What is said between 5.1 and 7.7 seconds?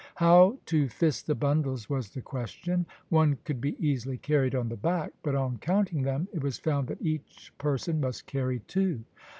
but on counting them it was found that each